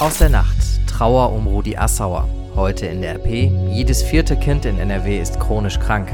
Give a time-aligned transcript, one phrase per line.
[0.00, 0.56] Aus der Nacht.
[0.88, 2.28] Trauer um Rudi Assauer.
[2.56, 3.48] Heute in der RP.
[3.70, 6.08] Jedes vierte Kind in NRW ist chronisch krank.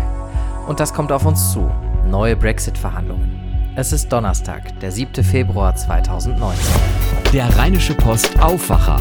[0.68, 1.70] Und das kommt auf uns zu.
[2.06, 3.72] Neue Brexit-Verhandlungen.
[3.76, 5.24] Es ist Donnerstag, der 7.
[5.24, 6.62] Februar 2019.
[7.32, 9.00] Der Rheinische Post Aufwacher.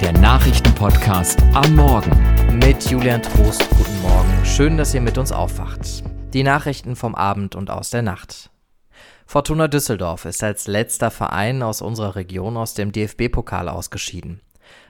[0.00, 2.12] Der Nachrichtenpodcast am Morgen.
[2.64, 4.44] Mit Julian Trost, guten Morgen.
[4.44, 6.04] Schön, dass ihr mit uns aufwacht.
[6.32, 8.50] Die Nachrichten vom Abend und aus der Nacht.
[9.28, 14.40] Fortuna Düsseldorf ist als letzter Verein aus unserer Region aus dem DFB-Pokal ausgeschieden.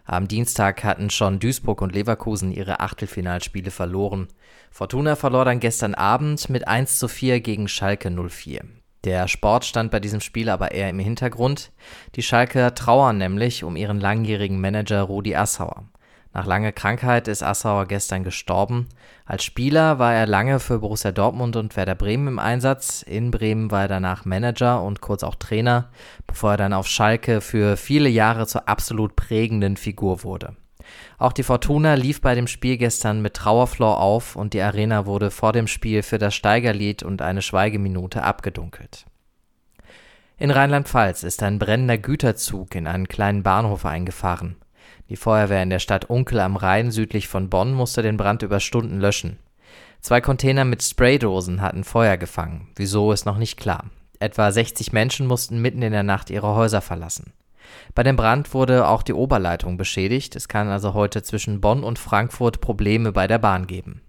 [0.04, 4.28] Am Dienstag hatten schon Duisburg und Leverkusen ihre Achtelfinalspiele verloren.
[4.70, 8.62] Fortuna verlor dann gestern Abend mit 1 zu 4 gegen Schalke 04.
[9.04, 11.72] Der Sport stand bei diesem Spiel aber eher im Hintergrund.
[12.14, 15.84] Die Schalker trauern nämlich um ihren langjährigen Manager Rudi Assauer.
[16.36, 18.90] Nach langer Krankheit ist Assauer gestern gestorben.
[19.24, 23.00] Als Spieler war er lange für Borussia Dortmund und Werder Bremen im Einsatz.
[23.00, 25.88] In Bremen war er danach Manager und kurz auch Trainer,
[26.26, 30.56] bevor er dann auf Schalke für viele Jahre zur absolut prägenden Figur wurde.
[31.16, 35.30] Auch die Fortuna lief bei dem Spiel gestern mit Trauerflor auf und die Arena wurde
[35.30, 39.06] vor dem Spiel für das Steigerlied und eine Schweigeminute abgedunkelt.
[40.36, 44.56] In Rheinland-Pfalz ist ein brennender Güterzug in einen kleinen Bahnhof eingefahren.
[45.08, 48.60] Die Feuerwehr in der Stadt Unkel am Rhein südlich von Bonn musste den Brand über
[48.60, 49.38] Stunden löschen.
[50.00, 52.68] Zwei Container mit Spraydosen hatten Feuer gefangen.
[52.76, 53.84] Wieso ist noch nicht klar.
[54.18, 57.32] Etwa 60 Menschen mussten mitten in der Nacht ihre Häuser verlassen.
[57.94, 60.36] Bei dem Brand wurde auch die Oberleitung beschädigt.
[60.36, 64.02] Es kann also heute zwischen Bonn und Frankfurt Probleme bei der Bahn geben.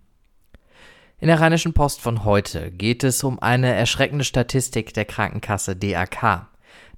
[1.20, 6.48] In der Rheinischen Post von heute geht es um eine erschreckende Statistik der Krankenkasse DAK.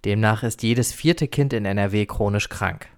[0.03, 2.89] Demnach ist jedes vierte Kind in NRW chronisch krank.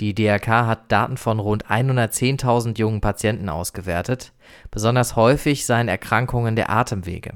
[0.00, 4.32] Die DRK hat Daten von rund 110.000 jungen Patienten ausgewertet.
[4.70, 7.34] Besonders häufig seien Erkrankungen der Atemwege.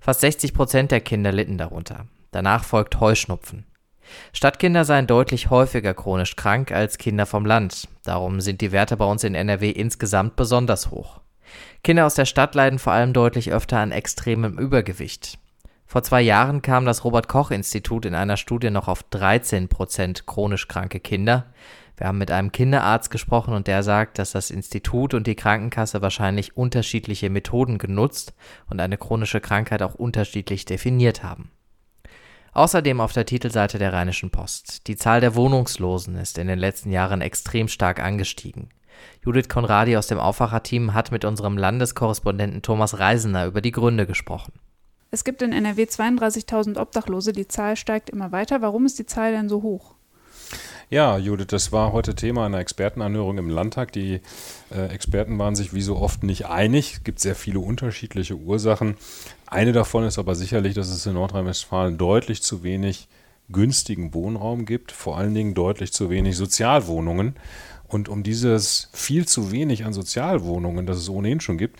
[0.00, 2.06] Fast 60 Prozent der Kinder litten darunter.
[2.30, 3.66] Danach folgt Heuschnupfen.
[4.32, 7.88] Stadtkinder seien deutlich häufiger chronisch krank als Kinder vom Land.
[8.04, 11.20] Darum sind die Werte bei uns in NRW insgesamt besonders hoch.
[11.82, 15.38] Kinder aus der Stadt leiden vor allem deutlich öfter an extremem Übergewicht.
[15.86, 20.26] Vor zwei Jahren kam das Robert Koch Institut in einer Studie noch auf 13 Prozent
[20.26, 21.46] chronisch kranke Kinder.
[21.96, 26.02] Wir haben mit einem Kinderarzt gesprochen und der sagt, dass das Institut und die Krankenkasse
[26.02, 28.34] wahrscheinlich unterschiedliche Methoden genutzt
[28.68, 31.50] und eine chronische Krankheit auch unterschiedlich definiert haben.
[32.52, 34.86] Außerdem auf der Titelseite der Rheinischen Post.
[34.86, 38.68] Die Zahl der Wohnungslosen ist in den letzten Jahren extrem stark angestiegen.
[39.24, 44.52] Judith Konradi aus dem Aufwacherteam hat mit unserem Landeskorrespondenten Thomas Reisener über die Gründe gesprochen.
[45.10, 47.32] Es gibt in NRW 32.000 Obdachlose.
[47.32, 48.62] Die Zahl steigt immer weiter.
[48.62, 49.93] Warum ist die Zahl denn so hoch?
[50.90, 53.92] Ja, Judith, das war heute Thema einer Expertenanhörung im Landtag.
[53.92, 54.20] Die
[54.70, 56.94] äh, Experten waren sich wie so oft nicht einig.
[56.94, 58.96] Es gibt sehr viele unterschiedliche Ursachen.
[59.46, 63.08] Eine davon ist aber sicherlich, dass es in Nordrhein-Westfalen deutlich zu wenig
[63.50, 67.34] günstigen Wohnraum gibt, vor allen Dingen deutlich zu wenig Sozialwohnungen.
[67.88, 71.78] Und um dieses viel zu wenig an Sozialwohnungen, das es ohnehin schon gibt,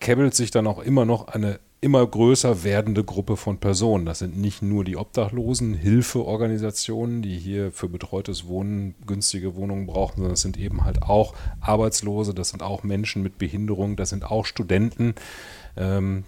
[0.00, 4.06] käbbelt sich dann auch immer noch eine immer größer werdende Gruppe von Personen.
[4.06, 10.18] Das sind nicht nur die Obdachlosen, Hilfeorganisationen, die hier für betreutes Wohnen günstige Wohnungen brauchen,
[10.18, 14.24] sondern es sind eben halt auch Arbeitslose, das sind auch Menschen mit Behinderung, das sind
[14.24, 15.16] auch Studenten.
[15.76, 16.22] Ähm,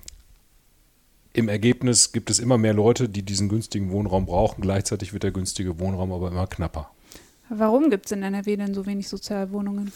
[1.32, 4.60] Im Ergebnis gibt es immer mehr Leute, die diesen günstigen Wohnraum brauchen.
[4.60, 6.90] Gleichzeitig wird der günstige Wohnraum aber immer knapper.
[7.48, 9.92] Warum gibt es in NRW denn so wenig Sozialwohnungen?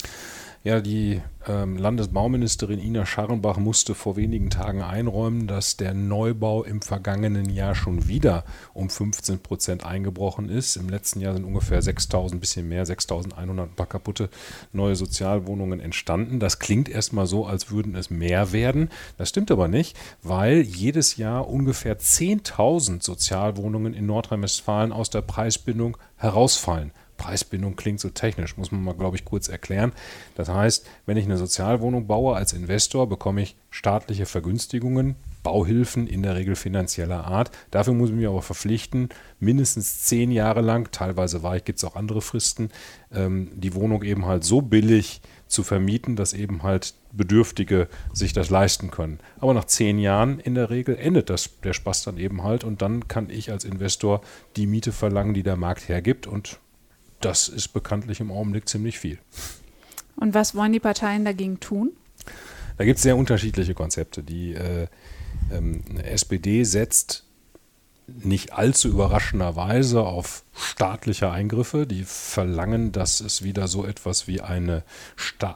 [0.69, 6.83] Ja, die ähm, Landesbauministerin Ina Scharrenbach musste vor wenigen Tagen einräumen, dass der Neubau im
[6.83, 10.77] vergangenen Jahr schon wieder um 15 Prozent eingebrochen ist.
[10.77, 14.29] Im letzten Jahr sind ungefähr 6.000, bisschen mehr, 6.100 ein paar kaputte
[14.75, 16.39] neue Sozialwohnungen entstanden.
[16.39, 18.91] Das klingt erstmal so, als würden es mehr werden.
[19.17, 25.97] Das stimmt aber nicht, weil jedes Jahr ungefähr 10.000 Sozialwohnungen in Nordrhein-Westfalen aus der Preisbindung
[26.19, 26.93] herausfallen.
[27.19, 29.93] Preisbindung klingt so technisch, muss man mal, glaube ich, kurz erklären.
[30.35, 36.23] Das heißt, wenn ich eine Sozialwohnung baue als Investor, bekomme ich staatliche Vergünstigungen, Bauhilfen in
[36.23, 37.51] der Regel finanzieller Art.
[37.71, 42.23] Dafür muss ich mich aber verpflichten, mindestens zehn Jahre lang, teilweise gibt es auch andere
[42.23, 42.71] Fristen,
[43.13, 48.51] ähm, die Wohnung eben halt so billig zu vermieten, dass eben halt Bedürftige sich das
[48.51, 49.19] leisten können.
[49.41, 52.83] Aber nach zehn Jahren in der Regel endet das, der Spaß dann eben halt und
[52.83, 54.21] dann kann ich als Investor
[54.57, 56.61] die Miete verlangen, die der Markt hergibt und
[57.21, 59.19] das ist bekanntlich im Augenblick ziemlich viel.
[60.17, 61.93] Und was wollen die Parteien dagegen tun?
[62.77, 64.23] Da gibt es sehr unterschiedliche Konzepte.
[64.23, 64.87] Die äh,
[65.53, 67.25] ähm, SPD setzt
[68.09, 71.87] nicht allzu überraschenderweise auf staatliche Eingriffe.
[71.87, 74.83] Die verlangen, dass es wieder so etwas wie eine,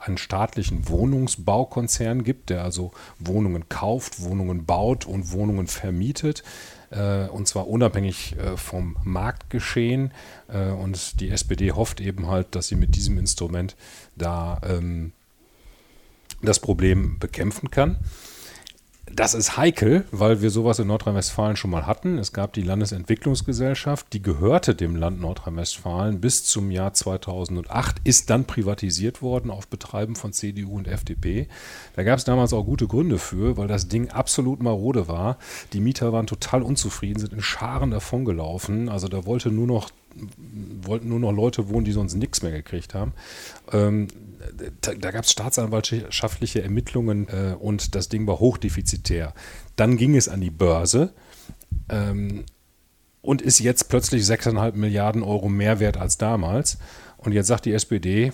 [0.05, 6.43] einen staatlichen Wohnungsbaukonzern gibt, der also Wohnungen kauft, Wohnungen baut und Wohnungen vermietet.
[6.91, 10.13] äh, und zwar unabhängig äh, vom Marktgeschehen.
[10.49, 13.77] Äh, und die SPD hofft eben halt, dass sie mit diesem Instrument
[14.15, 15.13] da ähm,
[16.43, 17.97] das Problem bekämpfen kann.
[19.15, 22.17] Das ist heikel, weil wir sowas in Nordrhein-Westfalen schon mal hatten.
[22.17, 28.47] Es gab die Landesentwicklungsgesellschaft, die gehörte dem Land Nordrhein-Westfalen bis zum Jahr 2008, ist dann
[28.47, 31.49] privatisiert worden auf Betreiben von CDU und FDP.
[31.95, 35.37] Da gab es damals auch gute Gründe für, weil das Ding absolut marode war.
[35.75, 38.89] Die Mieter waren total unzufrieden, sind in Scharen davongelaufen.
[38.89, 39.91] Also da wollte nur noch
[40.83, 43.13] wollten nur noch Leute wohnen, die sonst nichts mehr gekriegt haben.
[43.73, 44.09] Ähm,
[44.81, 49.35] da, da gab es staatsanwaltschaftliche Ermittlungen äh, und das Ding war hochdefizitär.
[49.77, 51.13] Dann ging es an die Börse
[51.89, 52.45] ähm,
[53.21, 56.79] und ist jetzt plötzlich 6,5 Milliarden Euro mehr wert als damals.
[57.17, 58.33] Und jetzt sagt die SPD,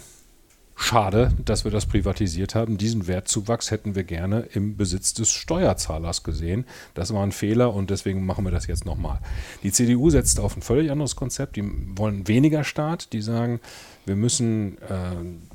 [0.80, 2.78] Schade, dass wir das privatisiert haben.
[2.78, 6.66] Diesen Wertzuwachs hätten wir gerne im Besitz des Steuerzahlers gesehen.
[6.94, 9.18] Das war ein Fehler und deswegen machen wir das jetzt nochmal.
[9.64, 11.56] Die CDU setzt auf ein völlig anderes Konzept.
[11.56, 11.64] Die
[11.96, 13.12] wollen weniger Staat.
[13.12, 13.60] Die sagen,
[14.08, 15.14] wir müssen äh,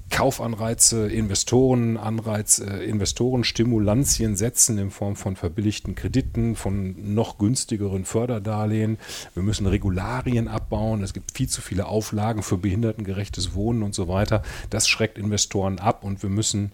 [0.10, 9.00] Kaufanreize, Investorenanreiz, äh, Investorenstimulantien setzen in Form von verbilligten Krediten, von noch günstigeren Förderdarlehen.
[9.34, 11.02] Wir müssen Regularien abbauen.
[11.02, 14.44] Es gibt viel zu viele Auflagen für behindertengerechtes Wohnen und so weiter.
[14.70, 16.72] Das schreckt Investoren ab und wir müssen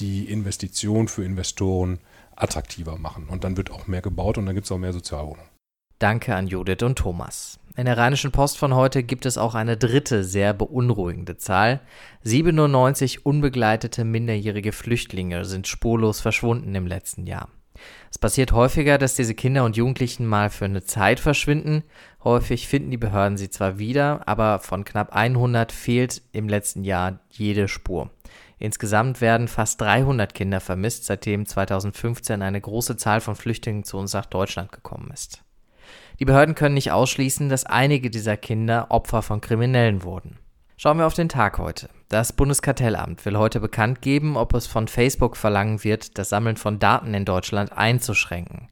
[0.00, 1.98] die Investition für Investoren
[2.36, 3.26] attraktiver machen.
[3.28, 5.48] Und dann wird auch mehr gebaut und dann gibt es auch mehr Sozialwohnungen.
[5.98, 7.58] Danke an Judith und Thomas.
[7.78, 11.78] In der Rheinischen Post von heute gibt es auch eine dritte sehr beunruhigende Zahl.
[12.24, 17.50] 97 unbegleitete minderjährige Flüchtlinge sind spurlos verschwunden im letzten Jahr.
[18.10, 21.84] Es passiert häufiger, dass diese Kinder und Jugendlichen mal für eine Zeit verschwinden.
[22.24, 27.20] Häufig finden die Behörden sie zwar wieder, aber von knapp 100 fehlt im letzten Jahr
[27.30, 28.10] jede Spur.
[28.58, 34.14] Insgesamt werden fast 300 Kinder vermisst, seitdem 2015 eine große Zahl von Flüchtlingen zu uns
[34.14, 35.44] nach Deutschland gekommen ist.
[36.20, 40.38] Die Behörden können nicht ausschließen, dass einige dieser Kinder Opfer von Kriminellen wurden.
[40.76, 41.88] Schauen wir auf den Tag heute.
[42.08, 46.78] Das Bundeskartellamt will heute bekannt geben, ob es von Facebook verlangen wird, das Sammeln von
[46.78, 48.68] Daten in Deutschland einzuschränken.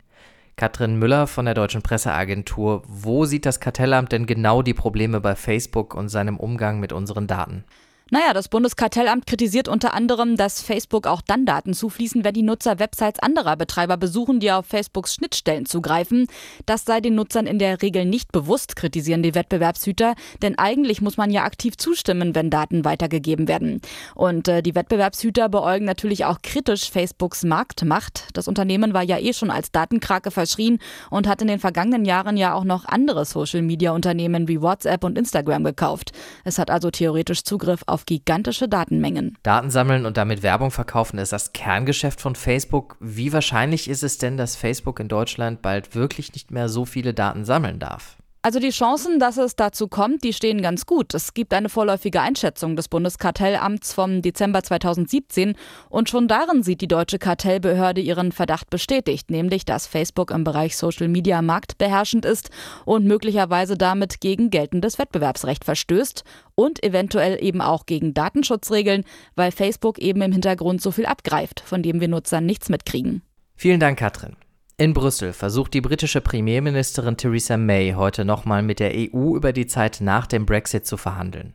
[0.56, 5.36] Katrin Müller von der Deutschen Presseagentur, wo sieht das Kartellamt denn genau die Probleme bei
[5.36, 7.64] Facebook und seinem Umgang mit unseren Daten?
[8.08, 12.78] Naja, das Bundeskartellamt kritisiert unter anderem, dass Facebook auch dann Daten zufließen, wenn die Nutzer
[12.78, 16.28] Websites anderer Betreiber besuchen, die auf Facebooks Schnittstellen zugreifen.
[16.66, 21.16] Das sei den Nutzern in der Regel nicht bewusst, kritisieren die Wettbewerbshüter, denn eigentlich muss
[21.16, 23.80] man ja aktiv zustimmen, wenn Daten weitergegeben werden.
[24.14, 28.28] Und äh, die Wettbewerbshüter beäugen natürlich auch kritisch Facebooks Marktmacht.
[28.34, 30.78] Das Unternehmen war ja eh schon als Datenkrake verschrien
[31.10, 35.64] und hat in den vergangenen Jahren ja auch noch andere Social-Media-Unternehmen wie WhatsApp und Instagram
[35.64, 36.12] gekauft.
[36.44, 39.38] Es hat also theoretisch Zugriff auf auf gigantische Datenmengen.
[39.42, 42.98] Daten sammeln und damit Werbung verkaufen ist das Kerngeschäft von Facebook.
[43.00, 47.14] Wie wahrscheinlich ist es denn, dass Facebook in Deutschland bald wirklich nicht mehr so viele
[47.14, 48.18] Daten sammeln darf?
[48.46, 51.14] Also die Chancen, dass es dazu kommt, die stehen ganz gut.
[51.14, 55.56] Es gibt eine vorläufige Einschätzung des Bundeskartellamts vom Dezember 2017
[55.88, 60.76] und schon darin sieht die deutsche Kartellbehörde ihren Verdacht bestätigt, nämlich dass Facebook im Bereich
[60.76, 62.50] Social Media marktbeherrschend ist
[62.84, 66.22] und möglicherweise damit gegen geltendes Wettbewerbsrecht verstößt
[66.54, 69.02] und eventuell eben auch gegen Datenschutzregeln,
[69.34, 73.22] weil Facebook eben im Hintergrund so viel abgreift, von dem wir Nutzern nichts mitkriegen.
[73.56, 74.36] Vielen Dank, Katrin.
[74.78, 79.66] In Brüssel versucht die britische Premierministerin Theresa May heute nochmal mit der EU über die
[79.66, 81.54] Zeit nach dem Brexit zu verhandeln.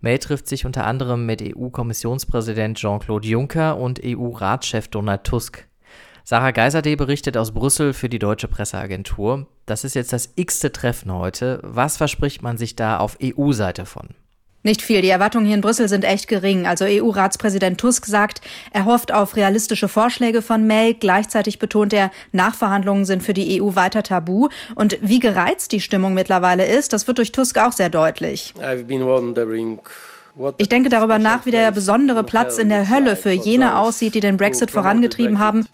[0.00, 5.66] May trifft sich unter anderem mit EU-Kommissionspräsident Jean-Claude Juncker und EU-Ratschef Donald Tusk.
[6.22, 9.48] Sarah Geiserde berichtet aus Brüssel für die deutsche Presseagentur.
[9.66, 11.58] Das ist jetzt das x-te Treffen heute.
[11.64, 14.10] Was verspricht man sich da auf EU-Seite von?
[14.62, 15.00] Nicht viel.
[15.00, 16.66] Die Erwartungen hier in Brüssel sind echt gering.
[16.66, 20.92] Also EU-Ratspräsident Tusk sagt, er hofft auf realistische Vorschläge von May.
[20.92, 24.48] Gleichzeitig betont er, Nachverhandlungen sind für die EU weiter tabu.
[24.74, 28.52] Und wie gereizt die Stimmung mittlerweile ist, das wird durch Tusk auch sehr deutlich.
[28.58, 29.78] I've been wondering
[30.58, 34.20] ich denke darüber nach, wie der besondere Platz in der Hölle für jene aussieht, die
[34.20, 35.66] den Brexit vorangetrieben haben,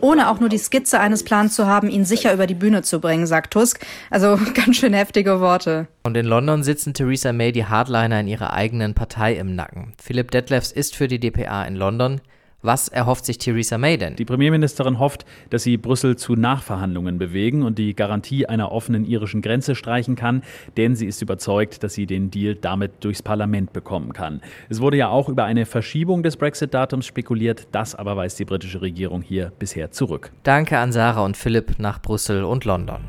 [0.00, 3.00] ohne auch nur die Skizze eines Plans zu haben, ihn sicher über die Bühne zu
[3.00, 3.84] bringen, sagt Tusk.
[4.10, 5.88] Also ganz schön heftige Worte.
[6.04, 9.92] Und in London sitzen Theresa May die Hardliner in ihrer eigenen Partei im Nacken.
[10.02, 12.20] Philipp Detlefs ist für die DPA in London.
[12.62, 14.16] Was erhofft sich Theresa May denn?
[14.16, 19.42] Die Premierministerin hofft, dass sie Brüssel zu Nachverhandlungen bewegen und die Garantie einer offenen irischen
[19.42, 20.42] Grenze streichen kann,
[20.76, 24.40] denn sie ist überzeugt, dass sie den Deal damit durchs Parlament bekommen kann.
[24.70, 28.80] Es wurde ja auch über eine Verschiebung des Brexit-Datums spekuliert, das aber weist die britische
[28.80, 30.32] Regierung hier bisher zurück.
[30.42, 33.04] Danke an Sarah und Philipp nach Brüssel und London.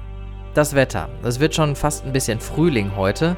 [0.53, 1.07] Das Wetter.
[1.23, 3.37] Es wird schon fast ein bisschen Frühling heute.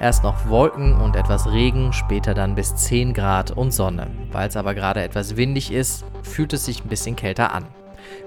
[0.00, 4.06] Erst noch Wolken und etwas Regen, später dann bis 10 Grad und Sonne.
[4.30, 7.66] Weil es aber gerade etwas windig ist, fühlt es sich ein bisschen kälter an.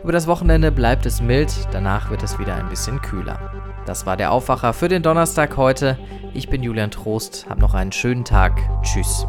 [0.03, 3.39] Über das Wochenende bleibt es mild, danach wird es wieder ein bisschen kühler.
[3.85, 5.97] Das war der Aufwacher für den Donnerstag heute.
[6.33, 8.59] Ich bin Julian Trost, hab noch einen schönen Tag.
[8.83, 9.25] Tschüss.